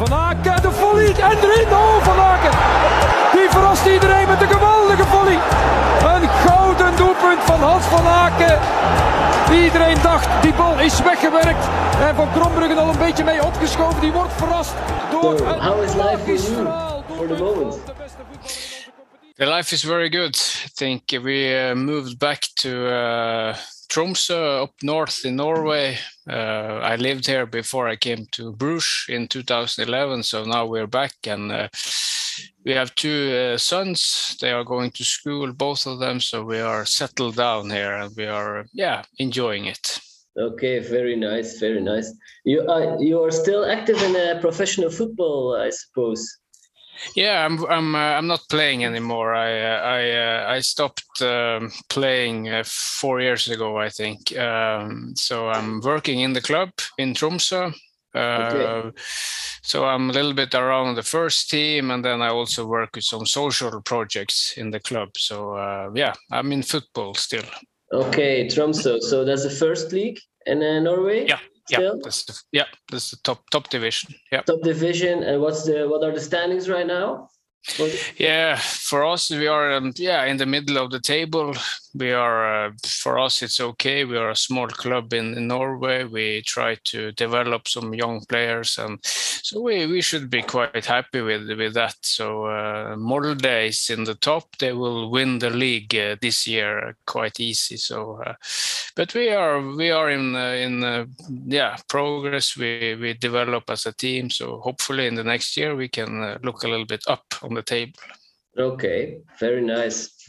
[0.00, 1.72] Van Aken, de volley en erin.
[1.72, 2.50] Oh, Van Aken.
[3.32, 5.38] Die verrast iedereen met een geweldige volley.
[6.14, 8.58] Een gouden doelpunt van Hans van Aken.
[9.64, 11.68] Iedereen dacht, die bal is weggewerkt.
[12.00, 14.00] En Van Krombruggen al een beetje mee opgeschoven.
[14.00, 14.74] Die wordt verrast
[15.10, 16.18] door So, een how is life
[17.16, 17.72] for you the moment?
[17.86, 19.44] De de.
[19.44, 20.36] The life is very good.
[20.66, 23.54] I think we uh, moved back to uh,
[23.90, 25.98] Tromsø up north in Norway.
[26.28, 31.12] Uh, I lived here before I came to Bruges in 2011, so now we're back
[31.26, 31.68] and uh,
[32.64, 34.36] we have two uh, sons.
[34.40, 38.14] They are going to school, both of them, so we are settled down here and
[38.16, 40.00] we are, yeah, enjoying it.
[40.38, 42.14] Okay, very nice, very nice.
[42.44, 46.39] You are you are still active in uh, professional football, I suppose.
[47.14, 49.34] Yeah, I'm I'm uh, I'm not playing anymore.
[49.34, 54.36] I uh, I uh, I stopped um, playing uh, four years ago, I think.
[54.36, 57.72] Um, so I'm working in the club in Tromsø.
[58.14, 58.92] Uh, Okay.
[59.62, 63.04] So I'm a little bit around the first team, and then I also work with
[63.04, 65.10] some social projects in the club.
[65.16, 67.44] So uh, yeah, I'm in football still.
[67.92, 69.00] Okay, Tromsø.
[69.00, 71.26] So that's the first league in uh, Norway.
[71.26, 71.38] Yeah,
[71.70, 71.96] Still?
[71.96, 74.14] Yeah, that's the, yeah, that's the top top division.
[74.32, 74.42] Yeah.
[74.42, 75.22] Top division.
[75.22, 77.28] And what's the what are the standings right now?
[78.16, 81.54] Yeah, for us, we are um, yeah in the middle of the table.
[81.94, 84.04] We are uh, for us, it's okay.
[84.04, 86.04] We are a small club in, in Norway.
[86.04, 91.20] We try to develop some young players, and so we, we should be quite happy
[91.20, 91.96] with with that.
[92.02, 94.56] So uh, Molde is in the top.
[94.58, 97.76] They will win the league uh, this year quite easy.
[97.76, 98.34] So, uh,
[98.94, 101.06] but we are we are in uh, in uh,
[101.46, 102.56] yeah progress.
[102.56, 104.30] We we develop as a team.
[104.30, 107.54] So hopefully in the next year we can uh, look a little bit up on
[107.54, 107.98] the table.
[108.56, 110.19] Okay, very nice.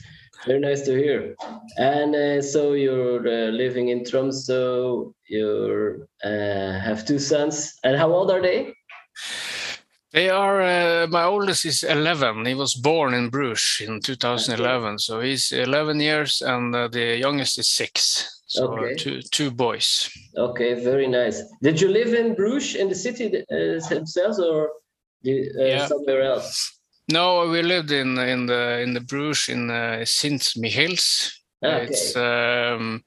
[0.48, 1.36] Very nice to hear.
[1.78, 5.14] And uh, so you're uh, living in Tromsø.
[5.30, 7.74] You uh, have two sons.
[7.84, 8.74] And how old are they?
[10.14, 10.62] They are.
[10.62, 12.46] Uh, my oldest is 11.
[12.46, 17.58] He was born in Bruges in 2011, so he's 11 years, and uh, the youngest
[17.60, 18.28] is six.
[18.48, 18.96] So Okay.
[18.96, 20.10] two two boys.
[20.36, 21.42] Okay, very nice.
[21.62, 25.88] Did you live in Bruges in the city uh, themselves or uh, Yeah.
[25.88, 26.81] somewhere else?
[27.10, 31.32] No, we lived in in the in the Bruges in uh, Sint Michiels.
[31.64, 31.86] Okay.
[31.86, 33.04] It's um,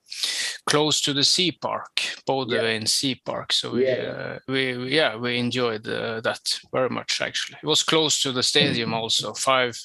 [0.66, 3.52] close to the sea park, Boudewijn Sea Park.
[3.52, 4.14] So we, Yeah.
[4.16, 7.58] uh, we yeah we enjoyed uh, that very much actually.
[7.62, 9.32] It was close to the stadium also.
[9.34, 9.76] Five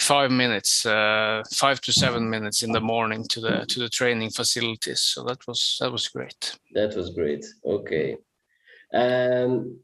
[0.00, 4.30] five minutes, uh, five to seven minutes in the morning to the to the training
[4.30, 5.02] facilities.
[5.02, 6.58] So that was that was great.
[6.74, 7.44] That was great.
[7.64, 8.16] Okay.
[8.94, 9.78] Um,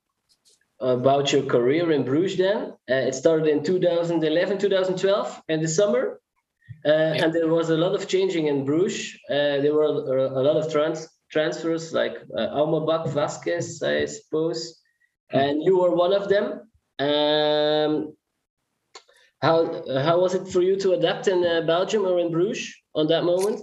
[0.80, 6.20] about your career in Bruges then, uh, it started in 2011, 2012 in the summer.
[6.84, 9.18] Uh, And there was a lot of changing in Bruges.
[9.28, 14.80] Uh, there were a, a lot of trans transfers like uh, Almebäck, Vázquez, I suppose.
[15.30, 16.46] And you were one of them.
[16.98, 18.16] Um,
[19.42, 23.06] how, how was it for you to adapt in uh, Belgium or in Bruges on
[23.08, 23.60] that moment?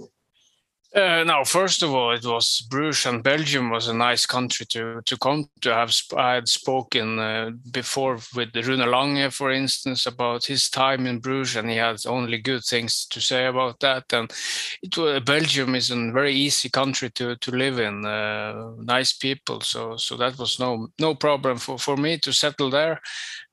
[0.95, 5.01] Uh, now, first of all, it was Bruges and Belgium was a nice country to
[5.05, 5.73] to come to.
[5.73, 11.19] Have I had spoken uh, before with Rune Lange, for instance, about his time in
[11.19, 14.05] Bruges, and he had only good things to say about that.
[14.13, 14.31] And
[14.81, 18.05] it was, Belgium is a very easy country to to live in.
[18.05, 22.69] Uh, nice people, so so that was no no problem for for me to settle
[22.69, 23.01] there.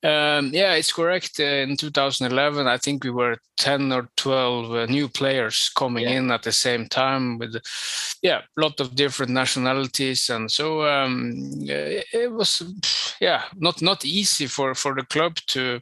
[0.05, 1.39] Um, yeah, it's correct.
[1.39, 6.19] Uh, in 2011, I think we were 10 or 12 uh, new players coming Yeah.
[6.19, 7.55] in at the same time with,
[8.21, 11.35] yeah, a lot of different nationalities, and so um,
[11.69, 12.63] it, it was,
[13.21, 15.81] yeah, not not easy for for the club to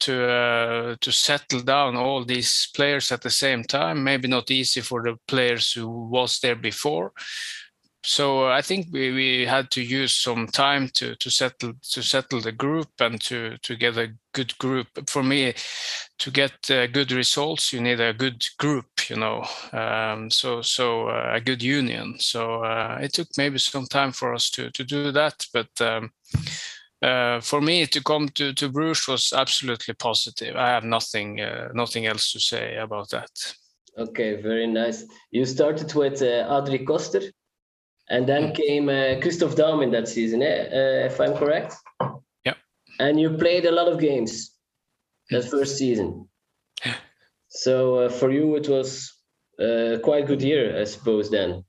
[0.00, 4.02] to uh, to settle down all these players at the same time.
[4.04, 7.12] Maybe not easy for the players who was there before
[8.04, 12.40] so I think we, we had to use some time to to settle to settle
[12.40, 14.88] the group and to to get a good group.
[15.08, 15.54] For me,
[16.18, 19.44] to get uh, good results, you need a good group, you know.
[19.72, 22.16] Um, so so uh, a good union.
[22.18, 25.80] So uh, it took maybe some time for us to to do that, but.
[25.80, 26.12] Um,
[27.02, 30.56] uh, for me to come to, to Bruges was absolutely positive.
[30.56, 33.54] I have nothing uh, nothing else to say about that.
[33.98, 35.04] Okay, very nice.
[35.30, 37.30] You started with uh, Adrie Koster,
[38.08, 40.68] and then came uh, Christoph Daum in that season, eh?
[40.70, 41.74] uh, if I'm correct.
[42.44, 42.54] Yeah.
[42.98, 44.52] And you played a lot of games
[45.30, 46.28] that first season.
[46.84, 46.96] Yeah.
[47.48, 49.12] So uh, for you, it was
[49.58, 51.30] uh, quite good year, I suppose.
[51.30, 51.64] Then.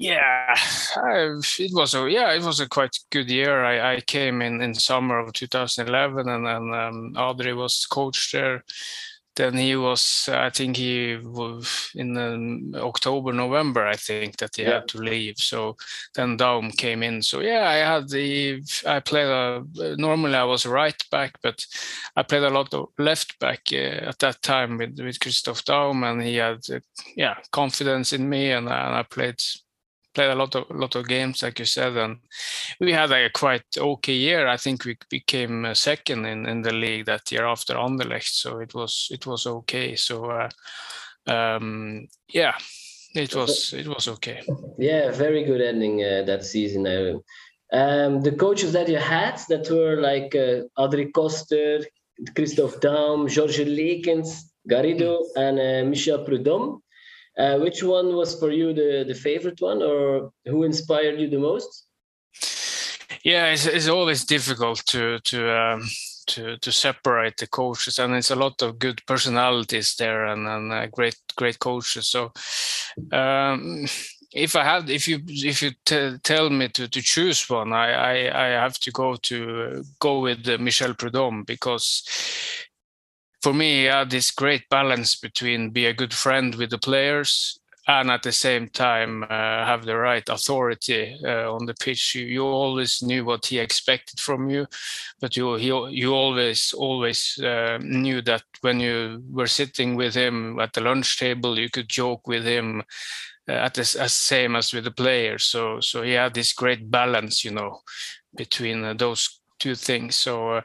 [0.00, 0.54] Yeah,
[0.96, 3.64] I, it was a yeah, it was a quite good year.
[3.64, 8.64] I, I came in in summer of 2011, and then um, Adrie was coach there.
[9.38, 14.62] Then he was i think he was in um, october november i think that he
[14.62, 14.74] yeah.
[14.74, 15.76] had to leave so
[16.14, 19.64] then daum came in so yeah i had the i played a
[19.96, 21.64] normally i was right back but
[22.16, 26.02] i played a lot of left back uh, at that time with, with christoph daum
[26.02, 26.80] and he had uh,
[27.16, 29.40] yeah confidence in me and, and i played
[30.18, 32.18] played a lot of lot of games, like you said, and
[32.80, 34.48] we had a quite okay year.
[34.48, 38.58] I think we became uh, second in, in the league that year after Anderlecht, so
[38.58, 39.94] it was it was okay.
[39.96, 40.50] So uh,
[41.32, 42.54] um, yeah,
[43.14, 44.42] it was it was okay.
[44.78, 46.86] Yeah, very good ending uh, that season.
[47.72, 51.84] Um, the coaches that you had that were like uh, Adrie Koster,
[52.34, 54.30] Christoph Daum, Georges Leekens,
[54.68, 55.36] Garrido, mm.
[55.36, 56.80] and uh, Michel Preud'homme.
[57.38, 61.38] Uh, which one was for you the, the favorite one, or who inspired you the
[61.38, 61.86] most?
[63.24, 65.82] Yeah, it's, it's always difficult to to um,
[66.28, 70.72] to to separate the coaches, and it's a lot of good personalities there, and, and
[70.72, 72.08] uh, great great coaches.
[72.08, 72.32] So.
[73.12, 73.86] Um,
[74.32, 75.70] if I have, if you if you
[76.22, 80.46] tell me to, to choose one, I, I, I have to go to go with
[80.48, 82.04] uh, Michel Preud'homme because
[83.42, 87.58] for me, he had this great balance between be a good friend with the players
[87.88, 89.26] and at the same time uh,
[89.64, 92.14] have the right authority uh, on the pitch.
[92.14, 94.66] You, you, always knew what he expected from you,
[95.20, 100.60] but you he, you always always uh, knew that when you were sitting with him
[100.60, 102.82] at the lunch table, you could joke with him
[103.48, 105.44] uh, at the as same as with the players.
[105.44, 107.80] So so he had this great balance, you know,
[108.36, 110.16] between uh, those two things.
[110.16, 110.60] So uh,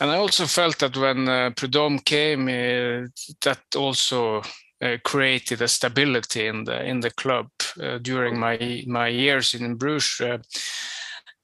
[0.00, 3.06] and I also felt that when uh, Preud'homme came, uh,
[3.42, 4.42] that also
[4.82, 7.48] uh, created a stability in the in the club
[7.80, 10.20] uh, during my my years in Bruges.
[10.20, 10.38] Uh,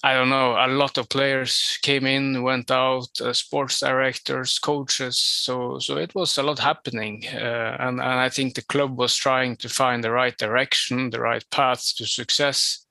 [0.02, 0.56] I don't know.
[0.58, 5.18] A lot of players came in, went out, uh, sports directors, coaches.
[5.18, 9.56] So so it was a lot happening, and and I think the club was trying
[9.56, 12.86] to find the right direction, the right path to success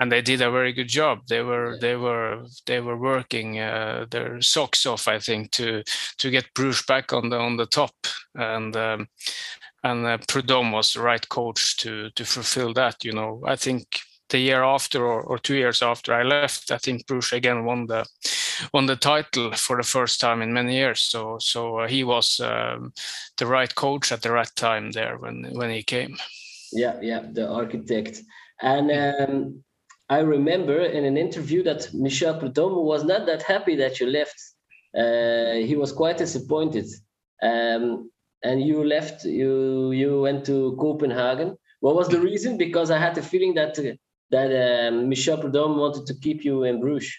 [0.00, 1.20] and they did a very good job.
[1.28, 5.82] They were they were they were working uh, their socks off, I think, to
[6.18, 7.94] to get Bruges back on the on the top,
[8.34, 9.08] and um,
[9.82, 13.04] and uh, Preud'homme was the right coach to to fulfill that.
[13.04, 14.00] You know, I think
[14.30, 17.86] the year after or, or two years after I left, I think Bruges again won
[17.86, 18.06] the
[18.72, 21.00] won the title for the first time in many years.
[21.00, 22.92] So so uh, he was um,
[23.36, 26.16] the right coach at the right time there when when he came.
[26.72, 28.20] Yeah, yeah, the architect.
[28.60, 29.64] And um,
[30.08, 34.40] I remember in an interview that Michel Preud'homme was not that happy that you left.
[34.96, 36.86] Uh, he was quite disappointed.
[37.42, 38.10] Um,
[38.42, 41.56] and you left, you you went to Copenhagen.
[41.80, 42.56] What was the reason?
[42.56, 43.78] Because I had the feeling that
[44.30, 47.14] that um, Michel Preud'homme wanted to keep you in Bruges.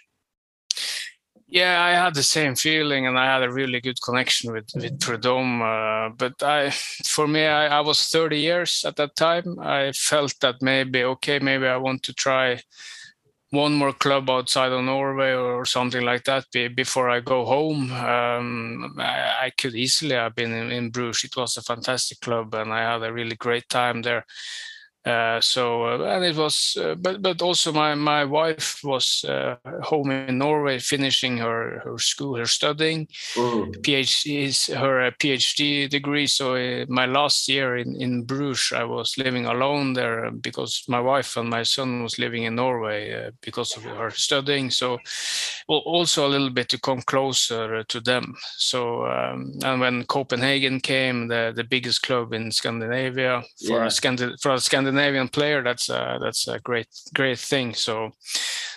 [1.52, 5.00] Yeah, I had the same feeling, and I had a really good connection with with
[5.00, 5.62] Preud'homme.
[5.62, 9.58] Uh, but I, for me, I, I, was 30 years at that time.
[9.60, 12.62] I felt that maybe okay, maybe I want to try
[13.50, 17.92] one more club outside of Norway or something like that before I go home.
[17.94, 21.24] Um, I, I, could easily have been in, in Bruges.
[21.24, 24.24] It was a fantastic club, and I had a really great time there.
[25.10, 29.56] Uh, so uh, and it was, uh, but but also my my wife was uh,
[29.82, 33.76] home in Norway finishing her her school, her studying, mm.
[33.82, 36.28] PhD is her uh, PhD degree.
[36.28, 36.54] So
[36.88, 41.50] my last year in in Bruges, I was living alone there because my wife and
[41.50, 44.70] my son was living in Norway because of her studying.
[44.70, 45.00] So
[45.68, 48.36] well, also a little bit to come closer to them.
[48.58, 53.86] So um, and when Copenhagen came, the the biggest club in Scandinavia for yeah.
[53.86, 57.74] a Scandi- for a Scandinavian Scandinavian player, that's a, that's a great great thing.
[57.74, 58.12] So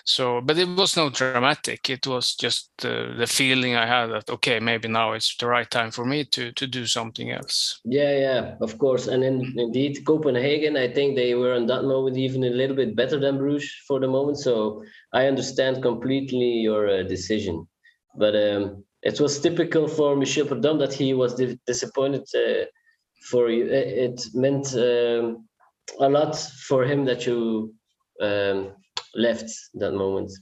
[0.05, 1.91] so but it was no dramatic.
[1.91, 5.71] It was just uh, the feeling I had that okay, maybe now it's the right
[5.71, 7.81] time for me to to do something else.
[7.85, 9.09] Yeah, yeah, of course.
[9.09, 12.95] And in, indeed, Copenhagen, I think they were in that moment even a little bit
[12.97, 14.39] better than Bruges for the moment.
[14.39, 17.67] So I understand completely your uh, decision,
[18.17, 18.35] but.
[18.35, 21.35] Um, it was typical for Michel Preud'homme that he was
[21.67, 22.67] disappointed uh,
[23.31, 23.67] for you.
[23.67, 25.49] It meant um,
[25.99, 27.75] a lot for him that you
[28.21, 28.73] um,
[29.15, 30.33] left that moment.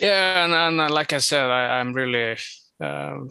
[0.00, 2.36] Yeah, and, and like I said, I, am really.
[2.80, 3.28] Um,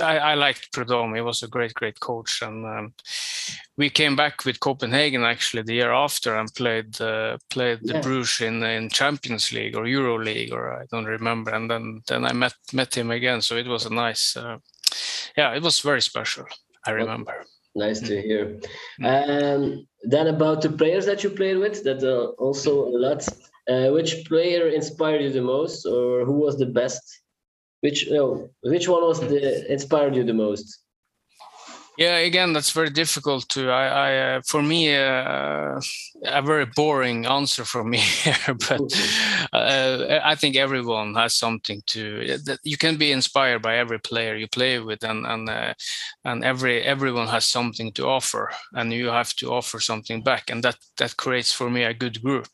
[0.00, 1.14] I, I liked Preud'homme.
[1.14, 2.94] He was a great, great coach, and um,
[3.76, 8.00] we came back with Copenhagen actually the year after and played uh, played the yeah.
[8.00, 11.50] Bruges in in Champions League or Euro League or I don't remember.
[11.54, 14.36] And then then I met met him again, so it was a nice.
[14.36, 14.58] Uh,
[15.36, 16.46] yeah, it was very special.
[16.86, 17.44] I remember.
[17.76, 18.58] Nice to hear.
[19.04, 23.28] Um, then about the players that you played with, that uh, also a lot.
[23.68, 27.02] Uh, which player inspired you the most, or who was the best?
[27.82, 30.85] Which no, which one was the inspired you the most?
[31.98, 33.70] Yeah, again, that's very difficult to.
[33.70, 35.80] I, I uh, for me, uh,
[36.24, 38.82] a very boring answer for me here, but
[39.52, 42.38] uh, I think everyone has something to.
[42.64, 45.72] You can be inspired by every player you play with, and and uh,
[46.24, 50.62] and every everyone has something to offer, and you have to offer something back, and
[50.64, 52.48] that that creates for me a good group,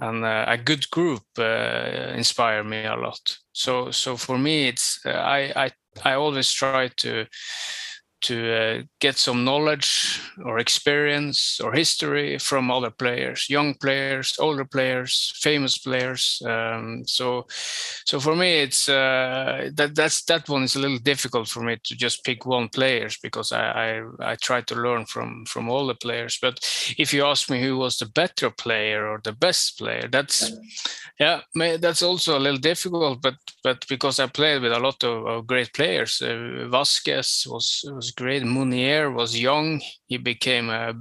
[0.00, 3.38] and uh, a good group uh, inspire me a lot.
[3.52, 5.70] So so for me, it's I I
[6.04, 7.26] I always try to
[8.22, 14.64] to uh, get some knowledge or experience or history from other players, young players, older
[14.64, 16.40] players, famous players.
[16.46, 17.46] Um, so,
[18.06, 21.78] so for me, it's uh, that that's that one is a little difficult for me
[21.84, 25.86] to just pick one players because I, I I try to learn from from all
[25.86, 26.38] the players.
[26.40, 26.58] But
[26.98, 30.52] if you ask me who was the better player or the best player, that's
[31.18, 33.20] yeah, that's also a little difficult.
[33.22, 37.84] But but because I played with a lot of, of great players, uh, Vázquez was
[37.94, 38.44] was great.
[38.44, 39.80] Meunier was young.
[40.06, 40.94] He became a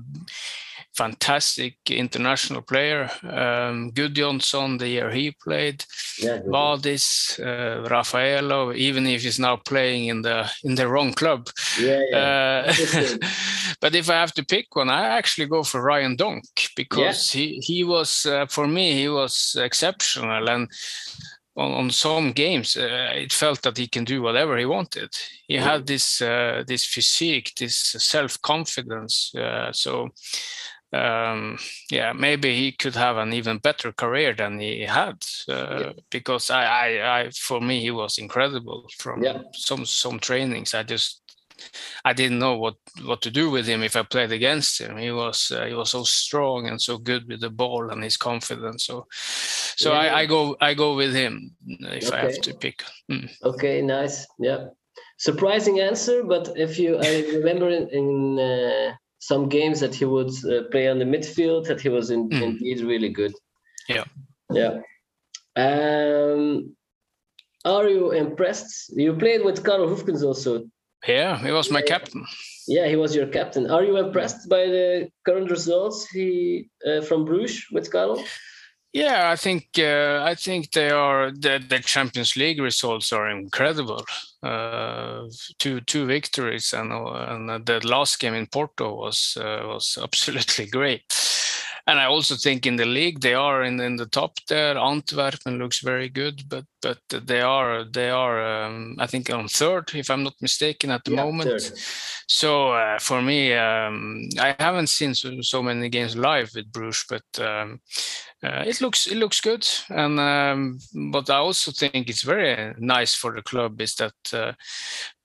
[0.93, 3.09] fantastic international player.
[3.23, 5.85] Um, Gudjohnsen, the year he played,
[6.19, 11.49] yeah, Vadis, uh, Refaelov, even if he's now playing in the in the wrong club.
[11.79, 12.65] Yeah, yeah.
[12.67, 13.17] Uh,
[13.81, 16.43] but if I have to pick one, I actually go for Ryan Donk
[16.75, 17.39] because yeah.
[17.39, 20.69] he he was uh, for me he was exceptional and
[21.61, 25.09] on, on some games, uh, it felt that he can do whatever he wanted.
[25.47, 25.63] He mm.
[25.63, 29.33] had this uh, this physique, this self confidence.
[29.35, 30.09] Uh, so
[30.93, 31.57] um,
[31.89, 35.91] yeah, maybe he could have an even better career than he had uh, yeah.
[36.09, 39.41] because I, I, I, for me, he was incredible from yeah.
[39.53, 40.73] some some trainings.
[40.73, 41.21] I just
[42.03, 44.97] I didn't know what what to do with him if I played against him.
[44.97, 48.17] He was uh, he was so strong and so good with the ball and his
[48.17, 48.85] confidence.
[48.85, 49.07] So
[49.75, 49.99] so yeah.
[49.99, 52.17] I, I, go I go with him if okay.
[52.17, 52.83] I have to pick.
[53.11, 53.29] Mm.
[53.43, 54.27] Okay, nice.
[54.39, 54.67] Yeah,
[55.17, 56.23] surprising answer.
[56.23, 60.87] But if you I remember in, in uh, some games that he would uh, play
[60.87, 62.41] on the midfield, that he was in, mm.
[62.41, 63.33] indeed really good.
[63.87, 64.05] Yeah.
[64.51, 64.79] Yeah.
[65.55, 66.75] Um,
[67.65, 68.93] are you impressed?
[68.95, 70.65] You played with Karel Hoefkens also
[71.07, 72.25] yeah, he was my captain.
[72.67, 73.69] Yeah, he was your captain.
[73.69, 78.23] Are you impressed by the current results he uh, from Bruges with Karel?
[78.93, 84.03] Yeah, I think uh, I think they are the, the Champions League results are incredible.
[84.43, 85.27] Uh,
[85.59, 91.03] two two victories and and the last game in Porto was uh, was absolutely great
[91.91, 94.77] and I also think in the league they are in, in the top there.
[94.77, 99.91] Antwerpen looks very good, but but they are they are um, I think on third
[99.93, 101.49] if I'm not mistaken at the yeah, moment.
[101.49, 101.77] Third.
[102.27, 107.03] So uh, for me, um, I haven't seen so, so, many games live with Bruges,
[107.09, 107.81] but um,
[108.41, 109.67] uh, it looks it looks good.
[109.89, 110.79] And um,
[111.11, 114.53] but I also think it's very nice for the club is that uh,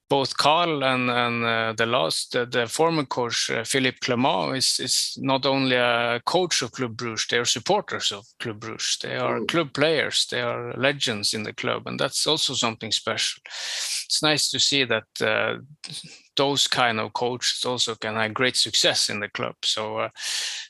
[0.08, 4.78] both Carl and, and uh, the last, uh, the former coach, uh, Philippe Clement, is,
[4.80, 8.98] is not only a coach of Club Bruges, they are supporters of Club Bruges.
[9.02, 9.48] They are mm.
[9.48, 13.40] club players, they are legends in the club, and that's also something special.
[13.46, 15.58] It's nice to see that uh,
[16.36, 19.54] those kind of coaches also can have great success in the club.
[19.62, 20.08] So, uh,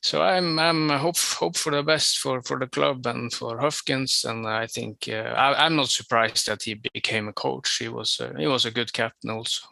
[0.02, 4.24] so I'm I'm hope hope for the best for for the club and for Hoefkens,
[4.24, 7.76] and I think uh, I, am not surprised that he became a coach.
[7.78, 9.66] He was uh, he was a good captain also.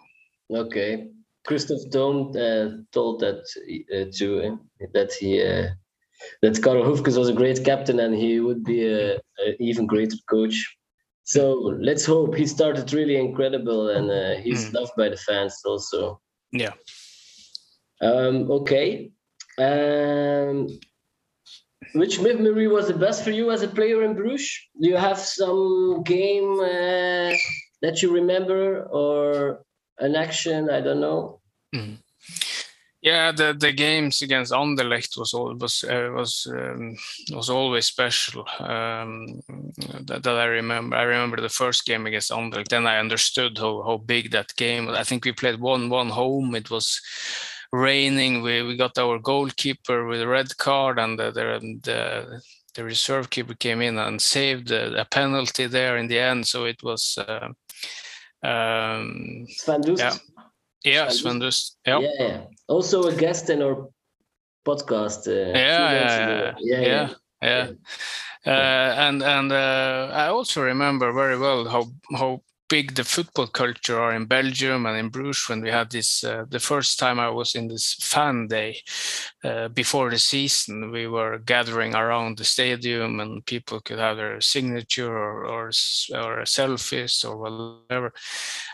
[0.51, 1.09] Okay,
[1.47, 3.43] Christoph Daum uh, told that
[3.93, 4.59] uh, to
[4.93, 5.43] that he.
[5.43, 5.69] Uh,
[6.41, 9.21] that Karel Hoefkens was a great captain and he would be a
[9.59, 10.77] even greater coach
[11.25, 14.75] so let's hope he started really incredible and uh, he's mm.
[14.75, 16.21] loved by the fans also.
[16.53, 16.73] Yeah.
[18.03, 19.11] Um, okay.
[19.59, 20.69] Um,
[21.95, 24.51] which memory was the best for you as a player in Bruges?
[24.81, 27.33] Do you have some game uh,
[27.81, 29.65] that you remember or
[29.99, 30.69] an action?
[30.69, 31.41] I don't know.
[31.75, 31.99] Mm.
[33.05, 36.97] Yeah, the, the games against Anderlecht was was uh, was um,
[37.33, 38.47] was always special.
[38.59, 39.43] Um,
[40.07, 40.97] that, that, I remember.
[40.97, 42.69] I remember the first game against Anderlecht.
[42.69, 44.87] Then I understood how, how big that game.
[44.87, 44.97] Was.
[44.97, 46.55] I think we played one one home.
[46.55, 46.99] It was
[47.73, 48.41] raining.
[48.41, 52.41] We we got our goalkeeper with a red card, and the the, the,
[52.75, 56.47] the reserve keeper came in and saved a, a, penalty there in the end.
[56.47, 57.19] So it was.
[57.19, 57.49] Uh,
[58.43, 60.15] um, yeah.
[60.85, 61.79] Yeah, Sven Dust.
[61.87, 62.01] Yeah.
[62.19, 62.45] yeah.
[62.69, 63.89] Also a guest in our
[64.65, 65.27] podcast.
[65.27, 67.09] Uh, yeah, yeah, yeah, yeah,
[67.43, 67.71] yeah,
[68.47, 74.01] Uh, and and uh, I also remember very well how how big the football culture
[74.01, 77.29] are in Belgium and in Bruges when we had this uh, the first time I
[77.29, 78.79] was in this fan day
[79.45, 84.41] uh, before the season we were gathering around the stadium and people could have their
[84.41, 88.13] signature or or, or selfies or whatever.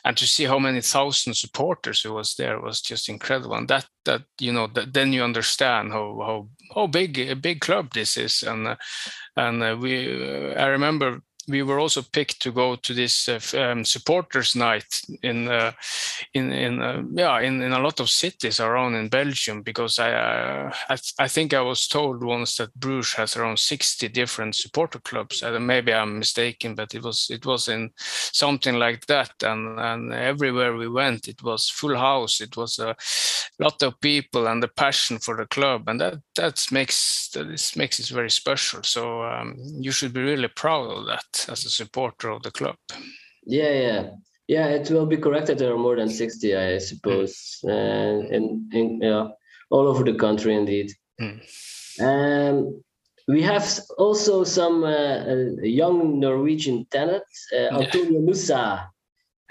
[0.05, 3.55] And to see how many thousand supporters who was there was just incredible.
[3.55, 7.61] And that that you know that then you understand how how how big a big
[7.61, 8.43] club this is.
[8.43, 8.77] And uh,
[9.37, 13.41] and uh, we uh, I remember we were also picked to go to this uh,
[13.59, 15.73] um, supporters night in uh,
[16.35, 20.11] in in uh, yeah in, in a lot of cities around in Belgium because I
[20.89, 25.43] I, I, think I was told once that Bruges has around 60 different supporter clubs.
[25.43, 29.33] And maybe I'm mistaken but it was it was in something like that.
[29.43, 32.41] And and everywhere we went it was full house.
[32.41, 32.97] It was a
[33.59, 35.89] lot of people and the passion for the club.
[35.89, 38.83] And that that makes this makes it very special.
[38.83, 42.77] So um, you should be really proud of that as a supporter of the club.
[43.45, 44.11] Yeah, yeah,
[44.49, 44.67] yeah.
[44.67, 47.71] It will be correct that there are more than sixty, I suppose, mm.
[47.71, 49.29] uh, in, in yeah,
[49.71, 50.93] all over the country, indeed.
[51.21, 51.41] Mm.
[52.01, 52.83] Um,
[53.29, 53.67] we have
[53.99, 58.89] also some uh, young Norwegian talent, uh, Antonio Nusa.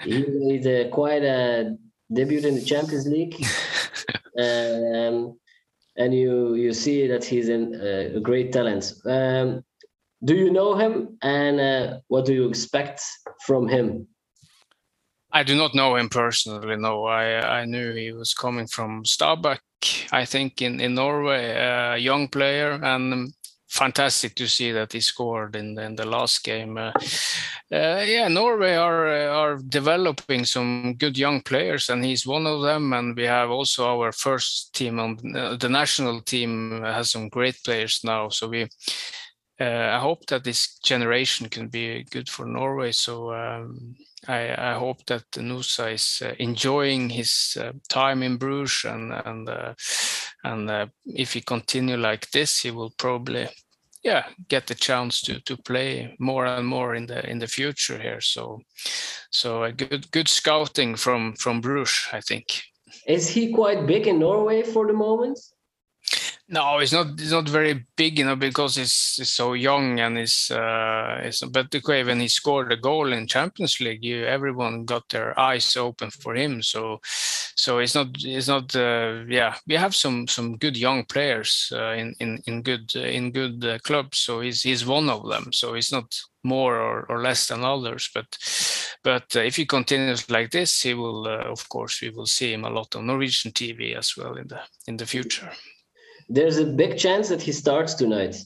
[0.02, 1.76] He made uh, quite a
[2.12, 3.34] debut in the Champions League.
[4.38, 5.38] um,
[5.96, 8.92] and you you see that he's in, uh, a great talent.
[9.04, 9.62] Um,
[10.24, 11.18] do you know him?
[11.22, 13.02] And uh, what do you expect
[13.46, 14.06] from him?
[15.32, 17.04] I do not know him personally no.
[17.04, 19.60] I i knew he was coming from stabæk
[20.12, 22.72] i think in in norway a young player.
[22.82, 23.32] And
[23.68, 26.76] fantastic to see that he scored in the, in the last game.
[26.76, 26.90] Uh,
[27.72, 32.92] uh, yeah norway are are developing some good young players and he's one of them.
[32.92, 37.62] And we have also our first team on uh, the national team has some great
[37.64, 38.28] players now.
[38.30, 38.66] So we uh,
[39.64, 42.92] I hope that this generation can be good for Norway.
[42.92, 43.94] So um,
[44.26, 49.48] I, I, hope that Nusa is uh, enjoying his uh, time in Bruges, and and
[49.48, 49.74] uh,
[50.44, 53.48] and uh, if he continue like this, he will probably
[54.02, 57.98] yeah get the chance to to play more and more in the in the future
[57.98, 58.20] here.
[58.20, 58.60] So
[59.30, 62.62] so a good good scouting from from Bruges, I think.
[63.06, 65.38] Is he quite big in Norway for the moment?
[66.52, 67.12] No, it's not.
[67.12, 70.50] It's not very big, you know, because he's, he's so young and he's.
[70.50, 75.38] Uh, it's, but when he scored a goal in Champions League, you, everyone got their
[75.38, 76.60] eyes open for him.
[76.60, 78.08] So, so it's not.
[78.18, 78.74] It's not.
[78.74, 83.30] Uh, yeah, we have some some good young players uh, in in in good in
[83.30, 84.18] good uh, clubs.
[84.18, 85.52] So he's he's one of them.
[85.52, 88.10] So he's not more or, or less than others.
[88.12, 88.26] But
[89.04, 91.28] but uh, if he continues like this, he will.
[91.28, 94.48] Uh, of course, we will see him a lot on Norwegian TV as well in
[94.48, 95.52] the in the future
[96.30, 98.36] there's a big chance that he starts tonight.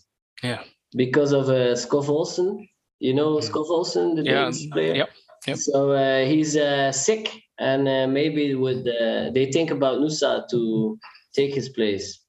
[0.43, 0.63] Yeah.
[0.97, 2.69] Because of uh, Skov Olsen.
[2.99, 3.43] You know mm.
[3.43, 4.51] Skov Olsen, the yeah.
[4.73, 4.95] player?
[4.95, 5.11] Yep.
[5.47, 5.57] Yep.
[5.59, 10.99] So uh, he's uh, sick, and uh, maybe with uh, they think about Nusa to
[11.35, 12.21] take his place.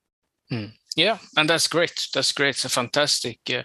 [0.51, 0.73] Mm.
[0.97, 2.07] Yeah, and that's great.
[2.13, 2.55] That's great.
[2.55, 3.63] It's a fantastic uh,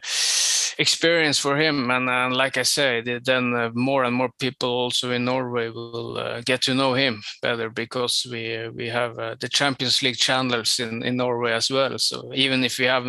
[0.81, 1.91] experience for him.
[1.91, 6.19] And, and like I said, then uh, more and more people also in Norway will
[6.19, 10.17] uh, get to know him better because we uh, we have uh, the Champions League
[10.17, 11.99] channels in, in Norway as well.
[11.99, 13.05] So even if we have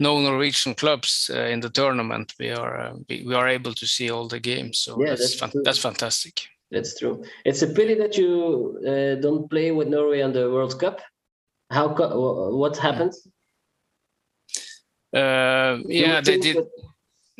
[0.00, 4.10] no Norwegian clubs uh, in the tournament, we are we, we, are able to see
[4.10, 4.78] all the games.
[4.78, 6.40] So yeah, that's that's, fan- that's fantastic.
[6.70, 7.24] That's true.
[7.44, 8.78] It's a pity that you
[9.22, 11.00] don't play with Norway on the World Cup
[11.70, 13.12] how what happened?
[15.16, 16.56] Uh, yeah, they did.
[16.56, 16.68] With,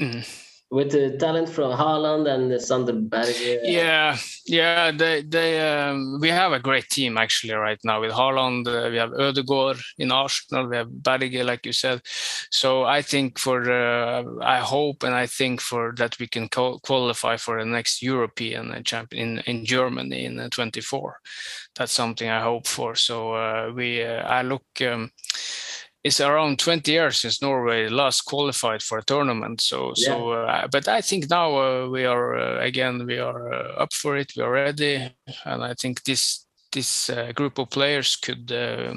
[0.00, 0.42] mm.
[0.70, 3.60] with, the talent from Haaland and Sander Berge.
[3.62, 8.66] Yeah, yeah, they they um, we have a great team actually right now with Haaland.
[8.66, 10.68] Uh, we have Ødegaard in Arsenal.
[10.68, 12.00] We have Berge, like you said.
[12.50, 17.36] So I think for uh, I hope and I think for that we can qualify
[17.36, 21.20] for the next European champion in in Germany in uh, 24.
[21.74, 22.94] That's something I hope for.
[22.94, 24.64] So uh, we uh, I look.
[24.80, 25.10] Um,
[26.06, 29.60] it's around 20 years since Norway last qualified for a tournament.
[29.60, 30.06] So, yeah.
[30.06, 33.92] so, uh, but I think now uh, we are uh, again we are uh, up
[33.92, 34.32] for it.
[34.36, 35.12] We are ready,
[35.44, 38.94] and I think this this uh, group of players could uh,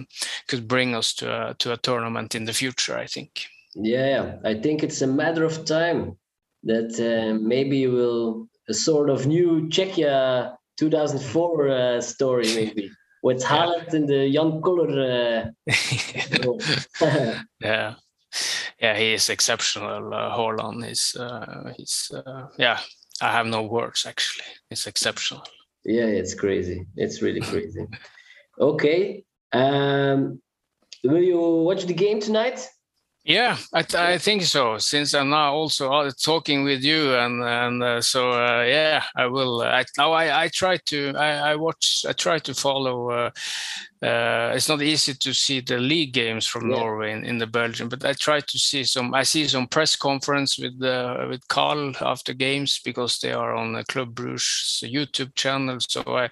[0.47, 2.97] could bring us to a, to a tournament in the future.
[2.97, 3.45] I think.
[3.75, 6.17] Yeah, I think it's a matter of time
[6.63, 12.91] that maybe we'll a sort of new Czechia 2004 story maybe
[13.23, 14.89] with Haaland in the young color.
[14.89, 15.71] Uh,
[17.61, 17.95] yeah,
[18.81, 20.13] yeah, he is exceptional.
[20.13, 22.79] Uh, Haaland is, uh, he's, uh, yeah,
[23.21, 24.45] I have no words actually.
[24.69, 25.43] It's exceptional.
[25.85, 26.85] Yeah, it's crazy.
[26.95, 27.85] It's really crazy.
[28.59, 29.23] okay.
[29.51, 30.41] Um,
[31.03, 32.67] will you watch the game tonight?
[33.29, 34.79] Yeah, I, I think so.
[34.79, 39.27] Since I'm now also uh, talking with you, and and uh, so uh, yeah, I
[39.27, 39.61] will.
[39.61, 43.29] I, now I, I try to I, I watch I try to follow uh,
[44.01, 46.77] uh, it's not easy to see the league games from yeah.
[46.77, 49.13] Norway in, in, the Belgium, but I try to see some.
[49.13, 53.73] I see some press conference with uh, with Carl after games because they are on
[53.73, 55.79] the Club Bruges YouTube channel.
[55.81, 56.29] So I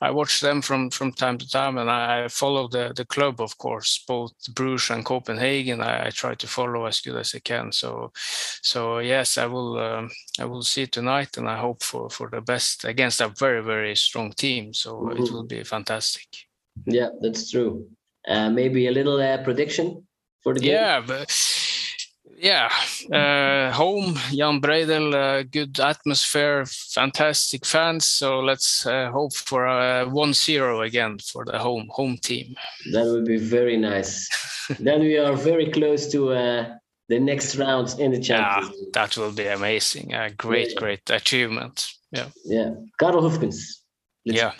[0.00, 3.58] I watch them from from time to time, and I follow the the club, of
[3.58, 5.82] course, both Bruges and Copenhagen.
[5.82, 7.72] I, I try to follow as good as I can.
[7.72, 8.12] So
[8.62, 12.40] so yes, I will um, I will see tonight, and I hope for for the
[12.40, 14.72] best against a very very strong team.
[14.72, 15.12] So mm -hmm.
[15.12, 15.34] it mm-hmm.
[15.34, 16.28] will be fantastic.
[16.86, 17.86] Yeah, that's true.
[18.28, 20.06] Uh, maybe a little uh, prediction
[20.42, 20.72] for the game.
[20.72, 21.30] Yeah, but
[22.42, 22.68] yeah,
[23.12, 28.06] uh, home Jan Breydel, uh, good atmosphere, fantastic fans.
[28.06, 32.56] So let's uh, hope for a 1-0 again for the home home team.
[32.92, 34.28] That would be very nice.
[34.80, 36.74] then we are very close to uh,
[37.08, 38.74] the next round in the Champions.
[38.74, 40.12] Yeah, that will be amazing.
[40.12, 40.80] A great, yeah.
[40.80, 41.86] great achievement.
[42.10, 42.26] Yeah.
[42.44, 43.82] Yeah, Karel Hoefkens.
[44.26, 44.52] Let's yeah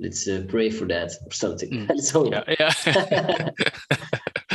[0.00, 1.70] let's uh, pray for that or something.
[1.70, 1.88] Mm.
[1.94, 2.32] let's hope.
[2.32, 2.72] Yeah.
[2.86, 3.50] yeah.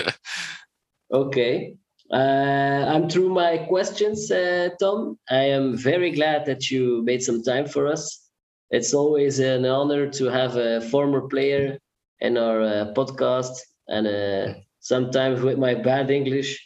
[1.12, 1.76] okay.
[2.12, 5.18] Uh, I'm through my questions, uh, Tom.
[5.30, 8.30] I am very glad that you made some time for us.
[8.70, 11.80] It's always an honor to have a former player
[12.20, 13.56] in our uh, podcast.
[13.88, 16.60] And uh, sometimes with my bad English,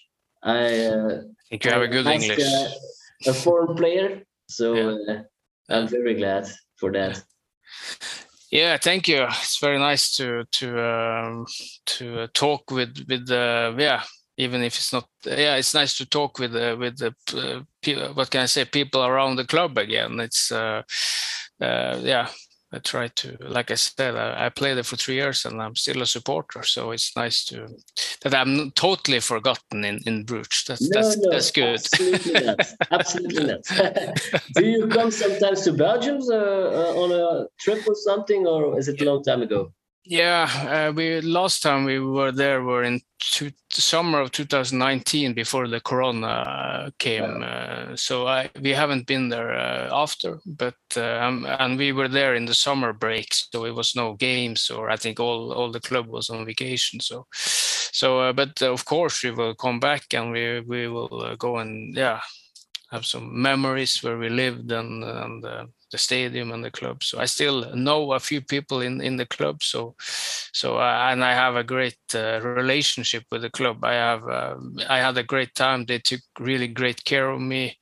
[0.43, 2.39] I uh, think you have a good English.
[3.25, 4.23] a foreign player.
[4.49, 5.21] So yeah.
[5.69, 6.47] I'm very glad
[6.77, 7.21] for that.
[8.51, 9.23] Yeah, thank you.
[9.23, 11.45] It's very nice to to um,
[11.85, 14.03] to uh, talk with with uh, yeah.
[14.37, 18.29] Even if it's not, yeah, it's nice to talk with uh, with the uh, what
[18.29, 20.19] can I say people around the club again.
[20.19, 20.83] It's uh,
[21.59, 22.27] uh, yeah,
[22.71, 25.75] I try to, like I said, I, I, played there for three years and I'm
[25.75, 26.63] still a supporter.
[26.63, 27.65] So it's nice to
[28.23, 30.65] that I'm totally forgotten in in Bruges.
[30.67, 31.75] That's no, that's, no, that's good.
[31.75, 32.73] Absolutely not.
[32.91, 34.41] Absolutely not.
[34.55, 38.89] Do you come sometimes to Belgium uh, uh, on a trip or something, or is
[38.89, 39.71] it a long time ago?
[40.09, 40.47] Yeah,
[40.89, 45.81] uh, we last time we were there were in two, summer of 2019 before the
[45.81, 47.43] corona came.
[47.43, 52.07] Uh, so I, we haven't been there uh, after, but uh, um, and we were
[52.07, 55.71] there in the summer break, so it was no games, or I think all all
[55.71, 57.01] the club was on vacation.
[57.01, 61.35] So so, uh, but of course we will come back and we we will uh,
[61.35, 62.21] go and yeah
[62.91, 65.45] have some memories where we lived and and
[65.91, 67.03] the stadium and the club.
[67.03, 69.63] So I still know a few people in in the club.
[69.63, 69.95] So
[70.53, 73.83] so uh, and I have a great uh, relationship with the club.
[73.83, 74.55] I have uh,
[74.89, 75.85] I had a great time.
[75.85, 77.77] They took really great care of me.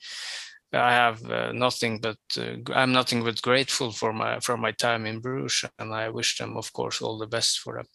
[0.74, 5.06] I have uh, nothing but uh, I'm nothing but grateful for my for my time
[5.06, 7.86] in Bruges, and I wish them, of course, all the best for the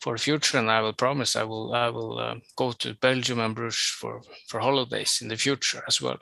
[0.00, 0.58] for the future.
[0.58, 4.22] And I will promise I will I will uh, go to Belgium and Bruges for
[4.48, 6.18] for holidays in the future as well.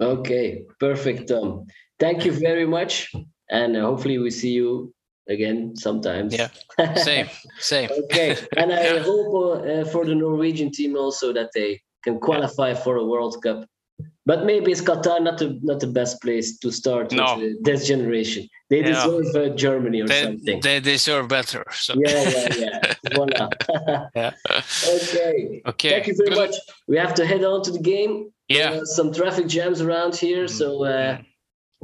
[0.00, 1.66] Okay, perfect, Tom
[2.04, 2.92] thank you very much
[3.50, 4.92] and uh, hopefully we see you
[5.28, 6.48] again sometimes yeah.
[7.10, 7.88] Same same.
[8.04, 9.30] Okay and i hope
[9.70, 12.82] uh, for the norwegian team also that they can qualify yeah.
[12.84, 13.66] for a world cup.
[14.26, 17.36] But maybe it's qatar not the not the best place to start no.
[17.36, 18.48] with, uh, this generation.
[18.70, 18.92] They yeah.
[18.92, 20.60] deserve uh, germany or they, something.
[20.60, 21.94] they deserve better so.
[22.04, 22.94] yeah yeah yeah.
[23.14, 23.48] Voila
[24.16, 24.32] yeah.
[24.96, 25.62] Okay.
[25.70, 25.90] Okay.
[25.90, 26.42] Thank you very Good.
[26.42, 26.54] much.
[26.88, 28.12] We have to head on to the game.
[28.48, 28.70] Yeah.
[28.70, 30.56] Uh, some traffic jams around here mm.
[30.60, 31.18] so uh,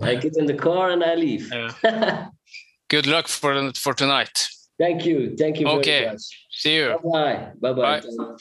[0.03, 1.53] I get in the car and I leave.
[1.53, 2.29] Yeah.
[2.89, 4.49] Good luck for for tonight.
[4.79, 5.37] Thank you.
[5.37, 6.01] Thank you okay.
[6.01, 6.47] very much.
[6.51, 6.97] See you.
[7.03, 7.53] Bye-bye.
[7.61, 8.01] Bye-bye.
[8.01, 8.37] Bye.